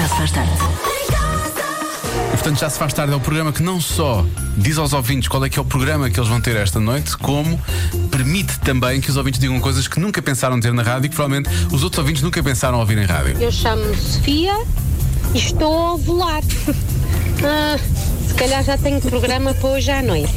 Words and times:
Já 0.00 0.08
se 0.08 0.16
faz 0.16 0.30
tarde. 0.30 0.52
E, 2.28 2.30
portanto, 2.30 2.58
já 2.58 2.70
se 2.70 2.78
faz 2.78 2.94
tarde. 2.94 3.12
É 3.12 3.16
o 3.16 3.20
programa 3.20 3.52
que 3.52 3.62
não 3.62 3.78
só 3.78 4.24
diz 4.56 4.78
aos 4.78 4.94
ouvintes 4.94 5.28
qual 5.28 5.44
é 5.44 5.50
que 5.50 5.58
é 5.58 5.62
o 5.62 5.64
programa 5.64 6.08
que 6.08 6.18
eles 6.18 6.26
vão 6.26 6.40
ter 6.40 6.56
esta 6.56 6.80
noite, 6.80 7.18
como 7.18 7.60
permite 8.10 8.58
também 8.60 8.98
que 8.98 9.10
os 9.10 9.18
ouvintes 9.18 9.38
digam 9.38 9.60
coisas 9.60 9.86
que 9.86 10.00
nunca 10.00 10.22
pensaram 10.22 10.58
ter 10.58 10.72
na 10.72 10.82
rádio 10.82 11.04
e 11.04 11.08
que 11.10 11.14
provavelmente 11.14 11.50
os 11.70 11.84
outros 11.84 11.98
ouvintes 11.98 12.22
nunca 12.22 12.42
pensaram 12.42 12.78
ouvir 12.78 12.96
em 12.96 13.04
rádio. 13.04 13.36
Eu 13.38 13.52
chamo-me 13.52 13.94
Sofia 13.94 14.58
e 15.34 15.38
estou 15.38 15.70
a 15.70 15.92
ovular. 15.92 16.42
Ah, 17.42 17.78
se 17.78 17.99
calhar 18.40 18.64
já 18.64 18.78
tenho 18.78 18.98
programa 19.02 19.52
para 19.52 19.68
hoje 19.68 19.90
à 19.90 20.00
noite. 20.00 20.32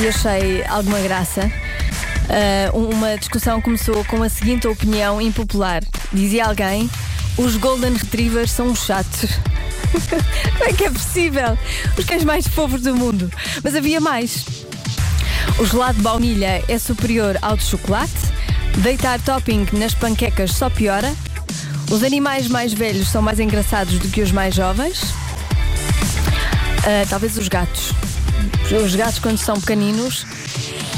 e 0.03 0.09
achei 0.09 0.65
alguma 0.65 0.99
graça. 1.01 1.49
Ah, 2.29 2.71
uma 2.75 3.17
discussão 3.19 3.61
começou 3.61 4.05
com 4.07 4.23
a 4.23 4.29
seguinte 4.29 4.67
opinião 4.67 5.21
impopular: 5.21 5.83
dizia 6.13 6.47
alguém, 6.47 6.89
os 7.37 7.57
Golden 7.57 7.95
Retrievers 7.95 8.51
são 8.51 8.75
chatos. 8.75 9.31
Como 10.59 10.65
é 10.65 10.73
que 10.73 10.85
é 10.85 10.91
possível? 10.91 11.59
Os 11.97 12.05
cães 12.05 12.25
mais 12.25 12.47
fofos 12.47 12.83
do 12.83 12.95
mundo. 12.95 13.31
Mas 13.63 13.75
havia 13.75 14.01
mais. 14.01 14.45
O 15.59 15.67
gelado 15.67 15.99
de 15.99 16.03
baunilha 16.03 16.65
é 16.69 16.79
superior 16.79 17.39
ao 17.43 17.57
de 17.57 17.65
chocolate. 17.65 18.13
Deitar 18.79 19.21
topping 19.21 19.67
nas 19.73 19.95
panquecas 19.95 20.53
só 20.53 20.71
piora. 20.71 21.13
Os 21.91 22.03
animais 22.03 22.49
mais 22.49 22.73
velhos 22.73 23.09
são 23.09 23.21
mais 23.21 23.39
engraçados 23.39 23.99
do 23.99 24.09
que 24.09 24.23
os 24.23 24.33
mais 24.33 24.55
jovens. 24.55 25.03
Ah, 26.85 27.07
talvez 27.09 27.37
os 27.37 27.49
gatos. 27.49 27.93
Os 28.85 28.95
gatos, 28.95 29.19
quando 29.19 29.39
são 29.39 29.61
pequeninos, 29.61 30.27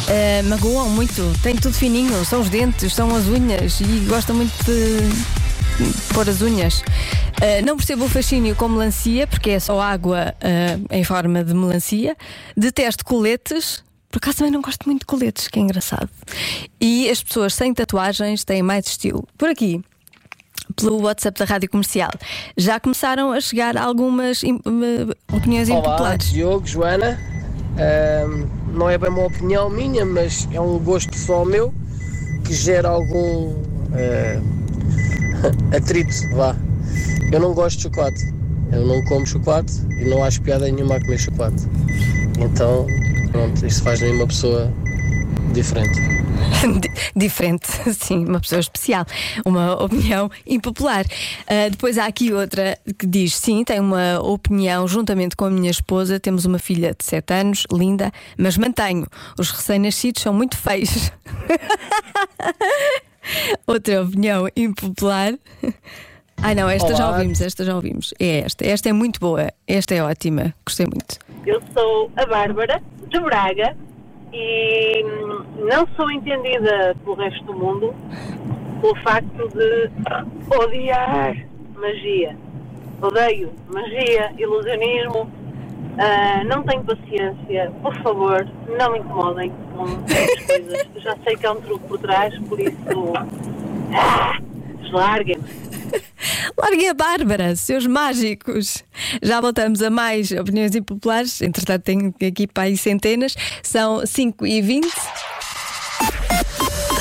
ah, 0.08 0.42
magoam 0.44 0.88
muito. 0.88 1.32
Têm 1.42 1.56
tudo 1.56 1.74
fininho. 1.74 2.24
São 2.24 2.40
os 2.40 2.48
dentes, 2.48 2.94
são 2.94 3.14
as 3.14 3.26
unhas 3.26 3.80
e 3.80 4.06
gostam 4.08 4.36
muito 4.36 4.52
de 4.64 5.43
pôr 6.12 6.28
as 6.28 6.40
unhas. 6.42 6.82
Ah, 7.40 7.62
não 7.64 7.76
percebo 7.76 8.04
o 8.04 8.08
fascínio 8.08 8.54
com 8.54 8.68
melancia, 8.68 9.26
porque 9.26 9.50
é 9.50 9.60
só 9.60 9.80
água 9.80 10.34
ah, 10.40 10.78
em 10.90 11.04
forma 11.04 11.42
de 11.44 11.54
melancia. 11.54 12.16
Detesto 12.56 13.04
coletes. 13.04 13.82
Por 14.10 14.18
acaso 14.18 14.38
também 14.38 14.52
não 14.52 14.62
gosto 14.62 14.84
muito 14.86 15.00
de 15.00 15.06
coletes, 15.06 15.48
que 15.48 15.58
é 15.58 15.62
engraçado. 15.62 16.08
E 16.80 17.10
as 17.10 17.20
pessoas 17.20 17.52
sem 17.54 17.74
tatuagens 17.74 18.44
têm 18.44 18.62
mais 18.62 18.86
estilo. 18.86 19.26
Por 19.36 19.48
aqui, 19.48 19.82
pelo 20.76 21.02
WhatsApp 21.02 21.36
da 21.36 21.44
Rádio 21.44 21.68
Comercial, 21.68 22.12
já 22.56 22.78
começaram 22.78 23.32
a 23.32 23.40
chegar 23.40 23.76
algumas 23.76 24.44
eh, 24.44 24.48
opiniões 25.34 25.68
Olá, 25.68 25.80
impopulares. 25.80 26.30
Diogo, 26.30 26.64
Joana. 26.64 27.18
Ahm, 27.76 28.46
não 28.72 28.88
é 28.88 28.96
bem 28.96 29.10
uma 29.10 29.24
opinião 29.24 29.68
minha, 29.68 30.04
mas 30.04 30.48
é 30.52 30.60
um 30.60 30.78
gosto 30.78 31.10
pessoal 31.10 31.44
meu 31.44 31.74
que 32.44 32.54
gera 32.54 32.88
algum 32.88 33.52
ah, 33.92 34.63
atrito, 35.76 36.12
vá. 36.34 36.56
Eu 37.32 37.40
não 37.40 37.52
gosto 37.54 37.76
de 37.78 37.82
chocolate. 37.84 38.32
Eu 38.72 38.86
não 38.86 39.04
como 39.04 39.26
chocolate 39.26 39.72
e 40.00 40.04
não 40.08 40.24
acho 40.24 40.40
piada 40.42 40.70
nenhuma 40.70 40.96
a 40.96 41.00
comer 41.00 41.18
chocolate. 41.18 41.62
Então, 42.38 42.86
pronto, 43.30 43.64
isso 43.66 43.82
faz 43.82 43.98
de 44.00 44.06
uma 44.06 44.26
pessoa 44.26 44.72
diferente. 45.52 46.00
Di- 46.80 46.94
Diferente, 47.16 47.66
sim, 47.94 48.24
uma 48.24 48.40
pessoa 48.40 48.58
especial, 48.60 49.06
uma 49.46 49.80
opinião 49.82 50.28
impopular. 50.46 51.04
Ah, 51.46 51.68
depois 51.70 51.96
há 51.96 52.06
aqui 52.06 52.32
outra 52.32 52.76
que 52.98 53.06
diz: 53.06 53.36
sim, 53.36 53.62
tenho 53.64 53.82
uma 53.82 54.18
opinião 54.20 54.88
juntamente 54.88 55.36
com 55.36 55.44
a 55.44 55.50
minha 55.50 55.70
esposa. 55.70 56.18
Temos 56.18 56.44
uma 56.44 56.58
filha 56.58 56.94
de 56.98 57.04
7 57.04 57.32
anos, 57.34 57.66
linda, 57.72 58.10
mas 58.36 58.56
mantenho. 58.56 59.06
Os 59.38 59.50
recém-nascidos 59.50 60.22
são 60.22 60.32
muito 60.34 60.56
feios. 60.56 61.12
outra 63.66 64.02
opinião 64.02 64.48
impopular. 64.56 65.34
Ai 66.42 66.54
não, 66.54 66.68
esta 66.68 66.94
já 66.94 67.06
Olá. 67.08 67.16
ouvimos, 67.16 67.40
esta 67.40 67.64
já 67.64 67.74
ouvimos. 67.74 68.14
É 68.18 68.40
esta, 68.40 68.66
esta 68.66 68.88
é 68.88 68.92
muito 68.92 69.20
boa, 69.20 69.48
esta 69.66 69.94
é 69.94 70.02
ótima, 70.02 70.54
gostei 70.66 70.86
muito. 70.86 71.18
Eu 71.46 71.62
sou 71.72 72.10
a 72.16 72.26
Bárbara, 72.26 72.82
de 73.08 73.20
Braga, 73.20 73.76
e 74.32 75.02
não 75.58 75.86
sou 75.96 76.10
entendida 76.10 76.94
pelo 77.04 77.16
resto 77.16 77.44
do 77.44 77.54
mundo 77.54 77.94
pelo 78.80 78.96
facto 78.96 79.48
de 79.48 79.90
odiar 80.54 81.34
magia. 81.74 82.36
Odeio 83.00 83.50
magia, 83.68 84.32
ilusionismo, 84.38 85.30
ah, 85.98 86.44
não 86.44 86.62
tenho 86.64 86.84
paciência. 86.84 87.72
Por 87.82 87.94
favor, 88.02 88.46
não 88.78 88.92
me 88.92 88.98
incomodem 88.98 89.52
com 89.74 90.04
essas 90.08 90.46
coisas. 90.46 90.86
Eu 90.94 91.00
já 91.00 91.16
sei 91.24 91.36
que 91.36 91.46
há 91.46 91.52
um 91.52 91.60
truque 91.60 91.86
por 91.86 91.98
trás, 91.98 92.38
por 92.48 92.60
isso. 92.60 92.74
Ah, 93.94 94.38
deslarguem-me. 94.80 95.64
Larguem 96.56 96.88
a 96.88 96.94
Bárbara, 96.94 97.56
seus 97.56 97.86
mágicos. 97.86 98.84
Já 99.22 99.40
voltamos 99.40 99.82
a 99.82 99.90
mais 99.90 100.30
opiniões 100.30 100.74
impopulares. 100.74 101.40
Entretanto, 101.42 101.82
tenho 101.84 102.14
aqui 102.26 102.46
para 102.46 102.64
aí 102.64 102.76
centenas. 102.76 103.36
São 103.62 104.04
5 104.04 104.46
e 104.46 104.62
20. 104.62 104.86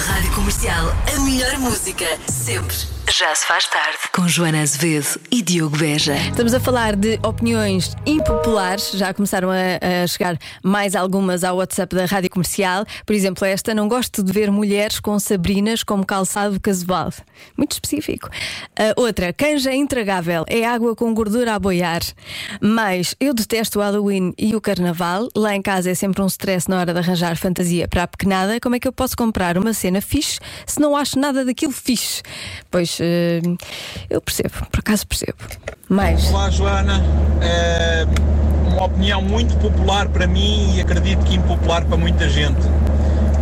Rádio 0.08 0.36
Comercial, 0.36 0.86
a 1.16 1.20
melhor 1.22 1.58
música, 1.60 2.06
sempre. 2.28 2.93
Já 3.16 3.36
se 3.36 3.46
faz 3.46 3.68
tarde. 3.68 4.00
Com 4.12 4.28
Joana 4.28 4.64
Azevedo 4.64 5.22
e 5.30 5.44
Diogo 5.44 5.78
Beja. 5.78 6.16
Estamos 6.16 6.52
a 6.52 6.60
falar 6.60 6.96
de 6.96 7.20
opiniões 7.22 7.96
impopulares. 8.08 8.90
Já 8.94 9.14
começaram 9.14 9.52
a, 9.52 10.04
a 10.04 10.08
chegar 10.08 10.36
mais 10.64 10.96
algumas 10.96 11.44
ao 11.44 11.58
WhatsApp 11.58 11.96
da 11.96 12.06
Rádio 12.06 12.32
Comercial. 12.32 12.84
Por 13.06 13.14
exemplo, 13.14 13.46
esta: 13.46 13.72
não 13.72 13.88
gosto 13.88 14.24
de 14.24 14.34
ver 14.34 14.50
mulheres 14.50 15.00
com 15.00 15.20
sabrinas 15.20 15.84
como 15.84 16.04
calçado 16.04 16.60
casual. 16.60 17.14
Muito 17.56 17.74
específico. 17.74 18.32
A 18.76 19.00
outra: 19.00 19.32
canja 19.32 19.72
intragável 19.76 20.44
é 20.48 20.66
água 20.66 20.96
com 20.96 21.14
gordura 21.14 21.54
a 21.54 21.60
boiar. 21.60 22.02
Mas 22.60 23.16
eu 23.20 23.32
detesto 23.32 23.78
o 23.78 23.82
Halloween 23.84 24.34
e 24.40 24.56
o 24.56 24.62
Carnaval. 24.62 25.28
Lá 25.36 25.56
em 25.56 25.62
casa 25.62 25.92
é 25.92 25.94
sempre 25.94 26.20
um 26.24 26.28
stress 26.28 26.68
na 26.68 26.80
hora 26.80 26.92
de 26.92 26.98
arranjar 26.98 27.38
fantasia 27.38 27.88
para 27.88 28.02
a 28.02 28.08
pequenada. 28.08 28.60
Como 28.60 28.74
é 28.74 28.80
que 28.80 28.88
eu 28.88 28.94
posso 28.94 29.16
comprar 29.16 29.56
uma 29.56 29.72
cena 29.72 30.02
fixe 30.02 30.40
se 30.66 30.80
não 30.80 30.98
acho 30.98 31.20
nada 31.20 31.46
daquilo 31.46 31.72
fixe? 31.72 32.24
Pois 32.72 33.03
eh, 33.04 33.42
eu 34.10 34.22
percebo, 34.22 34.50
por 34.72 34.80
acaso 34.80 35.06
percebo. 35.06 35.38
Mais. 35.90 36.30
Olá 36.30 36.50
Joana, 36.50 37.04
É 37.42 38.06
uma 38.68 38.86
opinião 38.86 39.22
muito 39.22 39.56
popular 39.58 40.08
para 40.08 40.26
mim 40.26 40.76
e 40.76 40.82
acredito 40.82 41.24
que 41.26 41.36
impopular 41.36 41.86
para 41.86 41.98
muita 41.98 42.30
gente. 42.30 42.62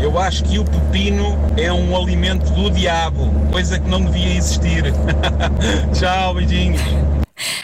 Eu 0.01 0.17
acho 0.17 0.43
que 0.43 0.57
o 0.57 0.65
pepino 0.65 1.37
é 1.55 1.71
um 1.71 1.95
alimento 1.95 2.51
do 2.53 2.71
diabo, 2.71 3.29
coisa 3.51 3.79
que 3.79 3.87
não 3.87 4.03
devia 4.03 4.35
existir. 4.35 4.83
Tchau, 5.93 6.33
beijinhos. 6.33 6.81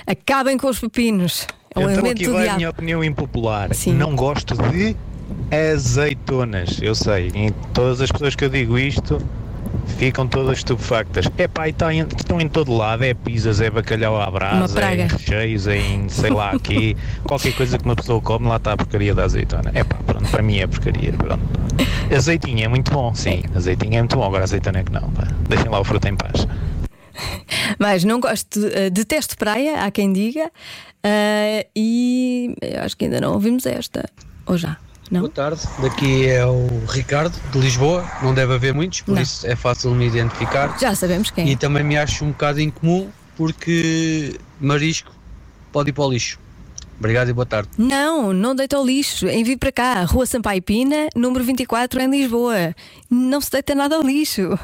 Acabem 0.05 0.57
com 0.57 0.67
os 0.67 0.79
pepinos. 0.79 1.47
É 1.75 1.79
um 1.79 1.89
Então 1.89 2.09
aqui 2.09 2.27
vai 2.27 2.41
a 2.41 2.43
diabo. 2.43 2.57
minha 2.57 2.69
opinião 2.69 3.03
impopular. 3.03 3.73
Sim. 3.73 3.93
Não 3.93 4.15
gosto 4.15 4.55
de 4.69 4.95
azeitonas. 5.51 6.79
Eu 6.81 6.93
sei, 6.95 7.31
em 7.33 7.51
todas 7.73 8.01
as 8.01 8.11
pessoas 8.11 8.35
que 8.35 8.45
eu 8.45 8.49
digo 8.49 8.77
isto 8.77 9.19
ficam 9.97 10.27
todas 10.27 10.57
estupefactas. 10.59 11.25
É 11.37 11.47
pá, 11.47 11.67
e 11.69 11.73
tá 11.73 11.93
em- 11.93 12.05
estão 12.15 12.39
em 12.39 12.47
todo 12.47 12.75
lado, 12.75 13.03
é 13.03 13.13
pizzas, 13.13 13.61
é 13.61 13.69
bacalhau 13.69 14.21
à 14.21 14.29
brasa, 14.29 14.79
é 14.83 14.95
em 14.95 15.07
recheios, 15.07 15.67
é 15.67 15.77
em 15.77 16.09
sei 16.09 16.29
lá 16.29 16.51
aqui, 16.51 16.95
qualquer 17.23 17.53
coisa 17.53 17.77
que 17.77 17.85
uma 17.85 17.95
pessoa 17.95 18.21
come, 18.21 18.47
lá 18.47 18.57
está 18.57 18.73
a 18.73 18.77
porcaria 18.77 19.13
da 19.15 19.23
azeitona. 19.23 19.71
É 19.73 19.83
pá, 19.83 19.97
pronto, 20.05 20.29
para 20.29 20.43
mim 20.43 20.59
é 20.59 20.67
porcaria, 20.67 21.13
pronto. 21.13 21.41
Azeitinho 22.15 22.63
é 22.63 22.67
muito 22.67 22.91
bom, 22.91 23.13
sim, 23.13 23.43
azeitinho 23.55 23.95
é 23.95 23.99
muito 23.99 24.15
bom, 24.15 24.23
agora 24.23 24.43
azeitona 24.43 24.79
é 24.79 24.83
que 24.83 24.91
não, 24.91 25.09
pá. 25.11 25.27
Deixem 25.49 25.69
lá 25.69 25.79
o 25.79 25.83
fruto 25.83 26.07
em 26.07 26.15
paz. 26.15 26.47
Mas 27.79 28.03
não 28.03 28.19
gosto, 28.19 28.59
eh, 28.73 28.89
detesto 28.89 29.35
praia, 29.37 29.83
há 29.83 29.91
quem 29.91 30.13
diga, 30.13 30.51
eh, 31.03 31.67
e 31.75 32.55
acho 32.83 32.95
que 32.95 33.05
ainda 33.05 33.19
não 33.19 33.33
ouvimos 33.33 33.65
esta. 33.65 34.05
Ou 34.45 34.57
já? 34.57 34.77
Não? 35.09 35.21
Boa 35.21 35.31
tarde, 35.31 35.61
daqui 35.81 36.27
é 36.27 36.45
o 36.45 36.67
Ricardo 36.87 37.33
de 37.51 37.59
Lisboa, 37.59 38.05
não 38.21 38.33
deve 38.33 38.53
haver 38.53 38.73
muitos, 38.73 39.01
por 39.01 39.15
Não. 39.15 39.21
isso 39.21 39.47
é 39.47 39.55
fácil 39.55 39.91
me 39.91 40.05
identificar. 40.07 40.77
Já 40.79 40.93
sabemos 40.93 41.31
quem. 41.31 41.47
E 41.47 41.53
é. 41.53 41.55
também 41.55 41.83
me 41.83 41.97
acho 41.97 42.25
um 42.25 42.31
bocado 42.31 42.59
incomum 42.59 43.09
porque 43.35 44.37
marisco 44.59 45.11
pode 45.71 45.89
ir 45.91 45.93
para 45.93 46.03
o 46.05 46.11
lixo. 46.11 46.39
Obrigado 46.99 47.29
e 47.29 47.33
boa 47.33 47.45
tarde. 47.45 47.69
Não, 47.77 48.33
não 48.33 48.55
deita 48.55 48.75
ao 48.75 48.85
lixo. 48.85 49.27
Envie 49.27 49.55
para 49.55 49.71
cá, 49.71 50.03
Rua 50.03 50.25
Sampaio 50.25 50.61
Pina, 50.61 51.07
número 51.15 51.43
24, 51.43 52.01
em 52.01 52.09
Lisboa. 52.09 52.75
Não 53.09 53.39
se 53.39 53.51
deita 53.51 53.75
nada 53.75 53.95
ao 53.95 54.01
lixo. 54.01 54.57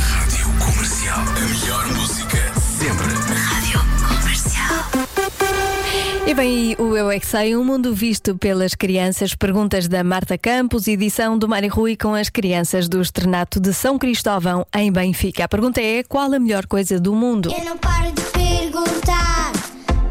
Rádio 0.00 0.46
Comercial. 0.58 1.20
A 1.20 1.40
melhor 1.40 1.86
música 1.94 2.52
sempre. 2.58 3.23
E 6.26 6.32
bem, 6.32 6.74
o 6.78 6.96
Eu 6.96 7.10
é 7.10 7.20
Que 7.20 7.26
Sei, 7.26 7.54
um 7.54 7.62
mundo 7.62 7.94
visto 7.94 8.34
pelas 8.34 8.74
crianças. 8.74 9.34
Perguntas 9.34 9.86
da 9.86 10.02
Marta 10.02 10.38
Campos, 10.38 10.88
edição 10.88 11.36
do 11.36 11.46
Mário 11.46 11.70
Rui 11.70 11.98
com 11.98 12.14
as 12.14 12.30
crianças 12.30 12.88
do 12.88 13.02
Estrenato 13.02 13.60
de 13.60 13.74
São 13.74 13.98
Cristóvão, 13.98 14.66
em 14.74 14.90
Benfica. 14.90 15.44
A 15.44 15.48
pergunta 15.48 15.82
é: 15.82 16.02
qual 16.02 16.32
a 16.32 16.38
melhor 16.38 16.66
coisa 16.66 16.98
do 16.98 17.14
mundo? 17.14 17.52
Eu 17.54 17.62
não 17.66 17.76
paro 17.76 18.10
de 18.10 18.22
perguntar, 18.22 19.52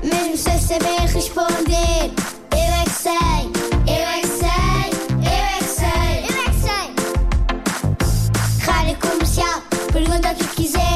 mesmo 0.04 0.38
sem 0.38 0.60
saber 0.60 1.00
responder. 1.12 2.12
Eu 2.52 2.60
é 2.60 2.84
que 2.84 2.92
sei, 2.92 3.50
eu 3.88 4.08
é 4.08 4.22
que 4.22 4.28
sei, 4.28 4.92
eu 5.18 5.32
é 5.32 5.58
que 5.58 5.66
sei, 5.66 6.26
eu 6.30 6.38
é 6.38 6.46
que 6.52 6.62
sei. 6.62 6.94
Rádio 8.68 8.98
comercial, 8.98 9.64
pergunta 9.92 10.32
o 10.32 10.36
que 10.36 10.46
quiseres. 10.62 10.93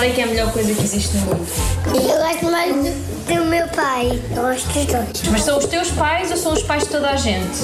Qual 0.00 0.08
é 0.08 0.14
que 0.14 0.20
é 0.22 0.24
a 0.24 0.28
melhor 0.28 0.50
coisa 0.50 0.72
que 0.72 0.82
existe 0.82 1.14
no 1.18 1.26
mundo? 1.26 1.46
Eu 1.88 2.26
gosto 2.26 2.50
mais 2.50 2.74
do, 2.74 3.34
do 3.34 3.44
meu 3.44 3.68
pai, 3.68 4.18
eu 4.34 4.42
gosto 4.42 4.66
dos 4.68 4.86
dois. 4.86 5.22
Mas 5.30 5.42
são 5.42 5.58
os 5.58 5.66
teus 5.66 5.90
pais 5.90 6.30
ou 6.30 6.38
são 6.38 6.54
os 6.54 6.62
pais 6.62 6.84
de 6.84 6.88
toda 6.88 7.10
a 7.10 7.16
gente? 7.16 7.58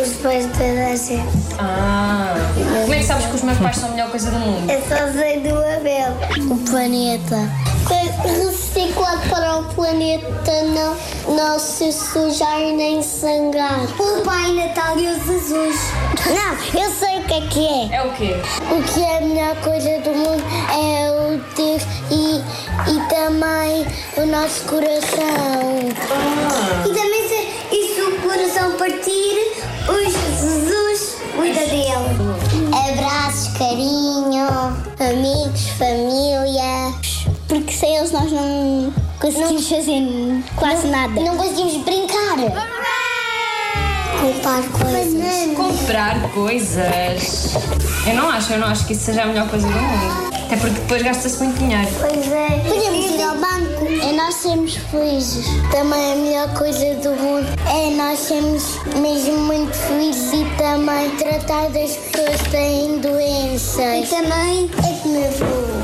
Os 0.00 0.12
pais 0.22 0.46
de 0.46 0.52
toda 0.52 0.86
a 0.86 0.94
gente. 0.94 1.56
Ah, 1.58 2.36
como 2.82 2.94
é 2.94 2.98
que 2.98 3.04
sabes 3.04 3.26
que 3.26 3.34
os 3.34 3.42
meus 3.42 3.58
pais 3.58 3.76
são 3.76 3.88
a 3.88 3.90
melhor 3.90 4.08
coisa 4.08 4.30
do 4.30 4.38
mundo? 4.38 4.70
Eu 4.70 4.80
só 4.82 5.12
sei 5.18 5.40
do 5.40 5.56
Abel. 5.56 6.12
O 6.48 6.58
planeta. 6.70 7.67
Reciclar 7.88 9.18
para 9.30 9.58
o 9.60 9.64
planeta 9.74 10.62
não, 10.74 11.34
não 11.34 11.58
se 11.58 11.90
sujar 11.90 12.60
nem 12.60 13.02
sangrar. 13.02 13.80
O 13.98 14.22
Pai 14.22 14.52
Natal 14.52 14.98
e 14.98 15.06
os 15.06 15.24
Jesus. 15.24 15.76
Não, 16.26 16.80
eu 16.82 16.90
sei 16.90 17.18
o 17.18 17.24
que 17.24 17.34
é 17.34 17.40
que 17.48 17.66
é. 17.66 17.96
É 17.96 18.02
o 18.02 18.12
quê? 18.12 18.36
O 18.70 18.82
que 18.82 19.02
é 19.02 19.18
a 19.18 19.20
melhor 19.22 19.56
coisa 19.62 20.00
do 20.00 20.10
mundo 20.10 20.44
é 20.70 21.10
o 21.10 21.38
Deus 21.56 21.82
e, 22.10 22.42
e 22.90 23.00
também 23.08 23.86
o 24.18 24.26
nosso 24.26 24.64
coração. 24.64 25.88
E 26.84 26.88
também 26.88 27.28
se, 27.28 27.74
e 27.74 27.94
se 27.94 28.02
o 28.02 28.20
coração 28.20 28.72
partir, 28.76 29.64
o 29.88 30.10
Jesus 30.10 31.16
cuida 31.34 31.60
dele. 31.60 31.88
Abraços, 32.90 33.48
carinho, 33.56 34.46
amigos, 35.00 35.68
família. 35.78 37.07
Porque 37.48 37.72
sem 37.72 37.96
eles 37.96 38.12
nós 38.12 38.30
não 38.30 38.92
conseguimos 39.18 39.68
fazer 39.68 40.02
quase 40.54 40.86
nada. 40.88 41.20
Não 41.20 41.36
conseguimos 41.36 41.82
brincar. 41.82 42.36
Comprar 44.20 44.62
coisas. 44.70 45.56
Comprar 45.56 46.30
coisas. 46.32 47.54
Eu 48.06 48.14
não 48.14 48.28
acho, 48.30 48.52
eu 48.52 48.58
não 48.58 48.68
acho 48.68 48.86
que 48.86 48.92
isso 48.92 49.06
seja 49.06 49.22
a 49.22 49.26
melhor 49.26 49.48
coisa 49.48 49.66
do 49.66 49.72
mundo. 49.72 50.28
Até 50.44 50.56
porque 50.56 50.80
depois 50.80 51.02
gasta-se 51.02 51.42
muito 51.42 51.58
dinheiro. 51.58 51.88
Pois 52.00 52.32
é. 52.32 52.48
Podemos 52.66 53.06
ir 53.06 53.22
ao 53.22 53.34
banco. 53.36 53.86
É 53.86 54.12
nós 54.12 54.34
sermos 54.34 54.76
felizes. 54.90 55.46
Também 55.70 56.12
a 56.12 56.16
melhor 56.16 56.54
coisa 56.54 56.94
do 56.96 57.10
mundo 57.10 57.46
é 57.66 57.90
nós 57.96 58.18
sermos 58.18 58.78
mesmo 58.96 59.38
muito 59.40 59.74
felizes 59.74 60.32
e 60.32 60.44
também 60.56 61.10
tratar 61.16 61.68
das 61.70 61.96
pessoas 61.96 62.42
que 62.42 62.50
têm 62.50 62.98
doenças. 62.98 64.04
E 64.04 64.06
também 64.06 64.70
é 64.78 65.02
comer. 65.02 65.32
É 65.32 65.77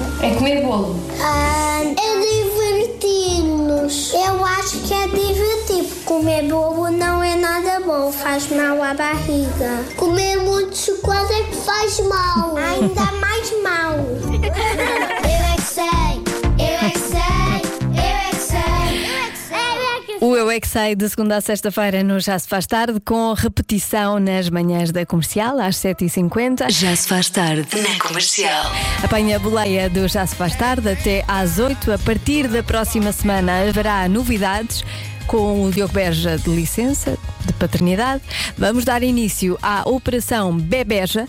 comer 0.45 0.61
bolo. 0.63 0.95
Ah, 1.23 1.81
é 1.83 2.21
divertir-nos. 2.21 4.13
Eu 4.13 4.45
acho 4.45 4.79
que 4.81 4.93
é 4.93 5.09
divertir. 5.09 6.05
Comer 6.05 6.43
bolo 6.43 6.91
não 6.91 7.23
é 7.23 7.35
nada 7.35 7.81
bom, 7.81 8.13
faz 8.13 8.51
mal 8.51 8.83
à 8.83 8.93
barriga. 8.93 9.83
Comer 9.97 10.37
muito 10.37 10.77
chocolate 10.77 11.33
é 11.33 11.45
que 11.45 11.57
faz 11.57 11.99
mal. 12.01 12.55
Ainda 12.59 13.11
mais 13.13 13.63
mal. 13.63 13.95
é 20.55 20.61
que 20.61 20.67
é 20.67 20.71
Sei 20.71 20.95
de 20.95 21.09
segunda 21.09 21.37
a 21.37 21.41
sexta-feira 21.41 22.05
no 22.05 22.21
Já 22.21 22.39
se 22.39 22.47
faz 22.47 22.65
tarde, 22.65 23.01
com 23.01 23.33
repetição 23.33 24.21
nas 24.21 24.49
manhãs 24.49 24.93
da 24.93 25.05
comercial, 25.05 25.59
às 25.59 25.77
7h50. 25.77 26.71
Já 26.71 26.95
se 26.95 27.09
faz 27.09 27.29
tarde 27.29 27.67
na 27.81 27.99
comercial. 27.99 28.71
Apanha 29.03 29.37
a 29.37 29.39
boleia 29.41 29.91
do 29.91 30.07
Já 30.07 30.25
se 30.25 30.37
faz 30.37 30.55
tarde 30.55 30.89
até 30.89 31.25
às 31.27 31.59
8. 31.59 31.93
A 31.93 31.99
partir 31.99 32.47
da 32.47 32.63
próxima 32.63 33.11
semana 33.11 33.69
haverá 33.69 34.09
novidades 34.09 34.85
com 35.27 35.65
o 35.65 35.73
Diogo 35.73 35.93
Beja 35.93 36.39
de 36.39 36.49
licença, 36.51 37.19
de 37.45 37.53
paternidade. 37.55 38.23
Vamos 38.57 38.85
dar 38.85 39.03
início 39.03 39.59
à 39.61 39.83
Operação 39.89 40.57
Bebeja. 40.57 41.27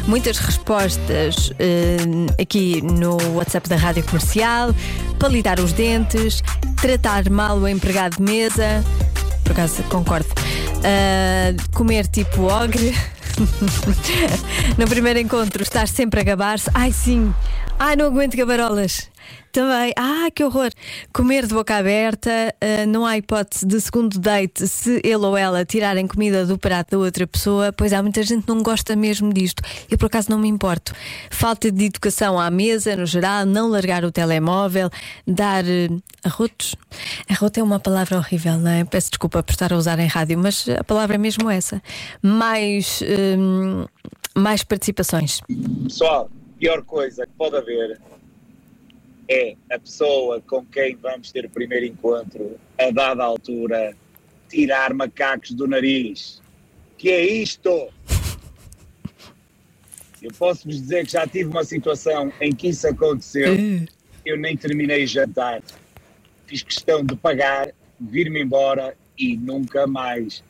Muitas 0.09 0.39
respostas 0.39 1.53
eh, 1.61 1.99
aqui 2.43 2.83
no 2.83 3.17
WhatsApp 3.37 3.69
da 3.69 3.77
Rádio 3.77 4.03
Comercial, 4.03 4.75
palitar 5.21 5.61
os 5.61 5.73
dentes, 5.73 6.43
tratar 6.81 7.31
mal 7.31 7.59
o 7.59 7.69
empregado 7.69 8.17
de 8.17 8.23
mesa, 8.23 8.85
por 9.45 9.53
acaso 9.53 9.85
concordo, 9.85 10.27
Ah, 10.83 11.55
comer 11.73 12.09
tipo 12.09 12.43
ogre. 12.43 12.93
no 14.79 14.87
primeiro 14.87 15.19
encontro, 15.19 15.63
estar 15.63 15.89
sempre 15.89 16.21
a 16.21 16.23
gabar-se. 16.23 16.71
Ai, 16.75 16.93
sim. 16.93 17.35
Ai, 17.79 17.97
não 17.97 18.07
aguento 18.07 18.37
gabarolas. 18.37 19.10
Também. 19.53 19.93
Ah, 19.97 20.29
que 20.35 20.45
horror. 20.45 20.71
Comer 21.13 21.47
de 21.47 21.55
boca 21.55 21.77
aberta. 21.77 22.55
ah, 22.61 22.87
não 22.87 23.05
há 23.05 23.17
hipótese 23.17 23.67
de 23.67 23.81
segundo 23.81 24.19
date 24.19 24.67
se 24.69 25.01
ele 25.03 25.17
ou 25.17 25.37
ela 25.37 25.65
tirarem 25.65 26.07
comida 26.07 26.47
do 26.47 26.57
prato 26.57 26.93
da 26.93 26.99
outra 26.99 27.27
pessoa. 27.27 27.73
Pois 27.73 27.93
há 27.93 28.03
muita 28.03 28.23
gente 28.23 28.43
que 28.43 28.49
não 28.49 28.63
gosta 28.63 28.95
mesmo 28.95 29.33
disto. 29.33 29.63
Eu, 29.91 29.99
por 29.99 30.07
acaso, 30.07 30.31
não 30.31 30.39
me 30.39 30.49
importo. 30.49 30.95
Falta 31.31 31.71
de 31.71 31.87
educação 31.87 32.39
à 32.39 32.51
mesa, 32.51 32.97
no 32.97 33.07
geral. 33.07 33.45
Não 33.45 33.69
largar 33.69 34.05
o 34.05 34.13
telemóvel. 34.13 34.89
Dar 35.27 35.65
eh, 35.67 35.89
arrotos. 36.25 36.77
Arroto 37.29 37.59
é 37.59 37.63
uma 37.63 37.81
palavra 37.81 38.19
horrível, 38.19 38.57
não 38.59 38.71
é? 38.71 38.85
Peço 38.85 39.11
desculpa 39.11 39.43
por 39.43 39.53
estar 39.53 39.73
a 39.73 39.77
usar 39.77 39.99
em 39.99 40.07
rádio, 40.07 40.39
mas 40.39 40.69
a 40.69 40.85
palavra 40.85 41.17
é 41.17 41.19
mesmo 41.19 41.51
essa. 41.51 41.83
Mais. 42.23 43.03
hum, 43.39 43.85
mais 44.35 44.63
participações. 44.63 45.41
Pessoal, 45.85 46.31
pior 46.59 46.83
coisa 46.83 47.27
que 47.27 47.33
pode 47.37 47.57
haver 47.57 48.01
é 49.31 49.55
a 49.71 49.79
pessoa 49.79 50.41
com 50.41 50.67
quem 50.67 50.97
vamos 50.97 51.31
ter 51.31 51.45
o 51.45 51.51
primeiro 51.51 51.87
encontro, 51.87 52.59
a 52.77 52.91
dada 52.91 53.23
altura, 53.23 53.97
tirar 54.49 54.93
macacos 54.93 55.53
do 55.53 55.69
nariz. 55.69 56.43
Que 56.99 57.11
é 57.11 57.25
isto? 57.25 57.89
Eu 60.21 60.33
posso 60.37 60.67
vos 60.67 60.81
dizer 60.81 61.07
que 61.07 61.13
já 61.13 61.27
tive 61.29 61.49
uma 61.49 61.63
situação 61.65 62.33
em 62.41 62.53
que 62.53 62.69
isso 62.69 62.89
aconteceu. 62.89 63.55
Eu 64.27 64.37
nem 64.37 64.57
terminei 64.57 65.07
jantar. 65.07 65.63
Fiz 66.47 66.63
questão 66.63 67.03
de 67.05 67.15
pagar, 67.17 67.73
vir-me 67.99 68.43
embora 68.43 68.97
e 69.17 69.37
nunca 69.37 69.87
mais. 69.87 70.43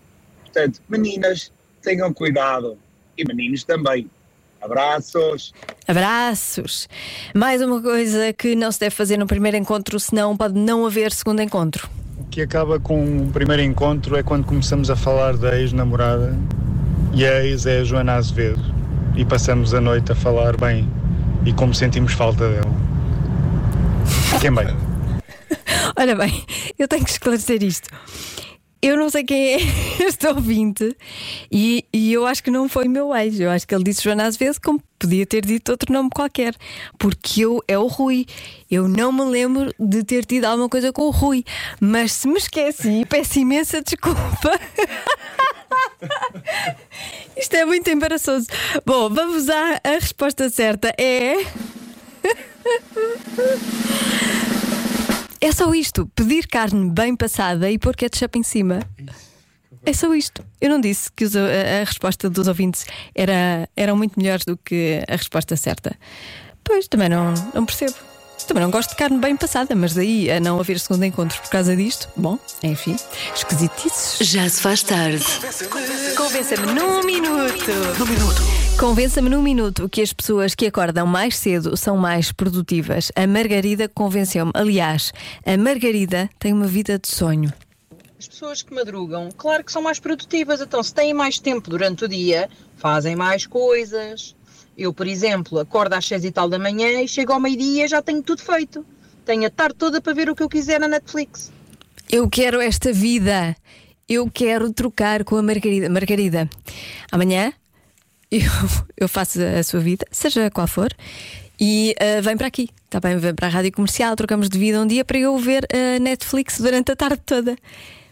Portanto, 0.43 0.81
meninas, 0.89 1.53
tenham 1.83 2.13
cuidado. 2.13 2.79
E 3.17 3.25
meninos 3.25 3.63
também. 3.63 4.11
Abraços. 4.61 5.53
Abraços. 5.89 6.89
Mais 7.35 7.63
uma 7.63 7.81
coisa 7.81 8.33
que 8.33 8.55
não 8.55 8.71
se 8.71 8.81
deve 8.81 8.95
fazer 8.95 9.17
no 9.17 9.27
primeiro 9.27 9.57
encontro, 9.57 9.99
senão 9.99 10.37
pode 10.37 10.59
não 10.59 10.87
haver 10.87 11.13
segundo 11.13 11.41
encontro. 11.41 11.89
O 12.19 12.25
que 12.25 12.43
acaba 12.43 12.79
com 12.79 13.23
o 13.23 13.31
primeiro 13.33 13.63
encontro 13.63 14.17
é 14.17 14.23
quando 14.23 14.45
começamos 14.45 14.91
a 14.91 14.97
falar 14.97 15.37
da 15.37 15.59
ex-namorada 15.59 16.37
e 17.13 17.27
a 17.27 17.45
ex 17.45 17.67
é 17.67 17.81
a 17.81 17.85
Joana 17.85 18.15
Azevedo 18.15 18.63
e 19.17 19.25
passamos 19.25 19.75
a 19.75 19.81
noite 19.81 20.13
a 20.13 20.15
falar 20.15 20.57
bem 20.57 20.89
e 21.45 21.53
como 21.53 21.75
sentimos 21.75 22.13
falta 22.13 22.49
dela. 22.49 22.73
Fiquem 24.33 24.55
bem. 24.55 24.69
Ora 25.99 26.15
bem, 26.15 26.45
eu 26.79 26.87
tenho 26.87 27.05
que 27.05 27.11
esclarecer 27.11 27.63
isto. 27.63 27.89
Eu 28.83 28.97
não 28.97 29.11
sei 29.11 29.25
quem 29.25 29.55
é 29.55 29.59
este 30.07 30.27
ouvinte 30.27 30.97
e, 31.51 31.85
e 31.93 32.13
eu 32.13 32.27
acho 32.27 32.43
que 32.43 32.51
não 32.51 32.69
foi 32.69 32.89
meu 32.89 33.15
ex. 33.15 33.39
Eu 33.39 33.51
acho 33.51 33.67
que 33.67 33.75
ele 33.75 33.85
disse 33.85 34.03
Joana 34.03 34.25
Azevedo 34.25 34.59
como 34.63 34.83
podia 34.99 35.27
ter 35.27 35.45
dito 35.45 35.71
outro 35.71 35.93
nome 35.93 36.09
qualquer. 36.11 36.55
Porque 36.99 37.45
eu 37.45 37.63
é 37.69 37.79
o 37.79 37.87
Rui. 37.87 38.27
Eu 38.71 38.89
não 38.89 39.13
me 39.13 39.25
lembro 39.25 39.75
de 39.79 40.03
ter 40.03 40.25
tido 40.25 40.47
alguma 40.47 40.69
coisa 40.69 40.93
com 40.93 41.03
o 41.03 41.11
Rui. 41.11 41.45
Mas 41.79 42.13
se 42.13 42.27
me 42.27 42.39
esqueci, 42.39 43.05
peço 43.07 43.39
imensa 43.39 43.83
desculpa. 43.83 44.61
Isto 47.37 47.55
é 47.57 47.65
muito 47.65 47.89
embaraçoso. 47.91 48.47
Bom, 48.87 49.11
vamos 49.11 49.49
à 49.49 49.81
a 49.85 49.91
resposta 49.91 50.49
certa. 50.49 50.95
É. 50.99 51.35
É 55.41 55.53
só 55.53 55.73
isto: 55.75 56.07
pedir 56.15 56.47
carne 56.47 56.91
bem 56.91 57.17
passada 57.17 57.71
e 57.71 57.79
pôr 57.79 57.97
ketchup 57.97 58.39
em 58.39 58.43
cima. 58.43 58.81
É 59.85 59.93
só 59.93 60.15
isto. 60.15 60.45
Eu 60.61 60.69
não 60.69 60.81
disse 60.81 61.11
que 61.13 61.25
a 61.25 61.85
resposta 61.85 62.29
dos 62.29 62.47
ouvintes 62.47 62.85
era, 63.15 63.69
eram 63.75 63.97
muito 63.97 64.21
melhores 64.21 64.45
do 64.45 64.57
que 64.57 65.03
a 65.09 65.17
resposta 65.17 65.57
certa. 65.57 65.97
Pois, 66.63 66.87
também 66.87 67.09
não, 67.09 67.33
não 67.55 67.65
percebo. 67.65 67.95
Também 68.47 68.63
não 68.63 68.71
gosto 68.71 68.91
de 68.91 68.97
carne 68.97 69.19
bem 69.19 69.37
passada, 69.37 69.75
mas 69.75 69.95
daí 69.95 70.31
a 70.31 70.41
não 70.41 70.59
haver 70.59 70.79
segundo 70.81 71.05
encontro 71.05 71.41
por 71.41 71.51
causa 71.51 71.77
disto, 71.77 72.09
bom, 72.17 72.39
enfim, 72.63 72.97
esquisitices. 73.35 74.27
Já 74.27 74.49
se 74.49 74.61
faz 74.61 74.83
tarde. 74.83 75.25
Convença-me 76.17 76.73
num 76.73 77.03
minuto. 77.05 77.71
Num 77.99 78.07
minuto. 78.07 78.60
Convença-me 78.81 79.29
num 79.29 79.43
minuto 79.43 79.91
que 79.91 80.01
as 80.01 80.11
pessoas 80.11 80.55
que 80.55 80.65
acordam 80.65 81.07
mais 81.07 81.37
cedo 81.37 81.77
são 81.77 81.99
mais 81.99 82.33
produtivas. 82.33 83.13
A 83.15 83.27
Margarida 83.27 83.87
convenceu-me. 83.91 84.53
Aliás, 84.55 85.13
a 85.45 85.55
Margarida 85.59 86.31
tem 86.39 86.55
uma 86.55 86.67
vida 86.67 86.99
de 86.99 87.07
sonho. 87.07 87.53
As 88.19 88.27
pessoas 88.27 88.63
que 88.63 88.73
madrugam, 88.73 89.29
claro 89.37 89.63
que 89.63 89.71
são 89.71 89.83
mais 89.83 90.01
produtivas, 90.01 90.63
então 90.63 90.83
se 90.83 90.95
têm 90.95 91.13
mais 91.13 91.39
tempo 91.39 91.69
durante 91.69 92.07
o 92.07 92.09
dia, 92.09 92.49
fazem 92.79 93.15
mais 93.15 93.47
coisas. 93.47 94.35
Eu, 94.79 94.95
por 94.95 95.07
exemplo, 95.07 95.59
acordo 95.59 95.93
às 95.93 96.07
seis 96.07 96.25
e 96.25 96.31
tal 96.31 96.49
da 96.49 96.59
manhã 96.59 97.03
e 97.03 97.07
chego 97.07 97.35
ao 97.35 97.39
meio-dia 97.39 97.85
e 97.85 97.89
já 97.89 98.01
tenho 98.01 98.23
tudo 98.23 98.41
feito. 98.41 98.83
Tenho 99.27 99.47
a 99.47 99.51
tarde 99.51 99.75
toda 99.75 100.01
para 100.01 100.15
ver 100.15 100.31
o 100.31 100.35
que 100.35 100.43
eu 100.43 100.49
quiser 100.49 100.81
na 100.81 100.89
Netflix. 100.89 101.53
Eu 102.11 102.31
quero 102.31 102.63
esta 102.63 102.95
vida. 102.95 103.55
Eu 104.09 104.31
quero 104.33 104.73
trocar 104.73 105.23
com 105.23 105.37
a 105.37 105.43
Margarida. 105.43 105.91
Margarida, 105.91 106.49
amanhã 107.13 107.53
eu, 108.43 108.51
eu 108.97 109.09
faço 109.09 109.39
a 109.43 109.63
sua 109.63 109.81
vida, 109.81 110.07
seja 110.11 110.51
qual 110.51 110.67
for, 110.67 110.89
e 111.59 111.95
ah, 112.01 112.21
vem 112.23 112.37
para 112.37 112.47
aqui. 112.47 112.71
Está 112.87 112.99
bem? 112.99 113.19
Vem 113.19 113.35
para 113.35 113.47
a 113.47 113.51
rádio 113.51 113.73
comercial, 113.73 114.17
trocamos 114.17 114.49
de 114.49 114.59
vida 114.59 114.81
um 114.81 114.87
dia 114.87 115.05
para 115.05 115.19
eu 115.19 115.37
ver 115.39 115.67
a 115.73 115.99
Netflix 115.99 116.59
durante 116.59 116.91
a 116.91 116.97
tarde 116.97 117.21
toda. 117.25 117.57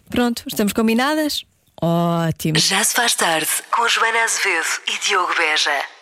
Pronto, 0.08 0.44
estamos 0.46 0.72
combinadas? 0.72 1.44
Ótimo. 1.80 2.58
Já 2.58 2.82
se 2.84 2.94
faz 2.94 3.14
tarde 3.14 3.48
com 3.70 3.88
Joana 3.88 4.25
Azevedo 4.25 4.66
e 4.88 4.98
Diogo 5.06 5.34
Beja. 5.37 5.97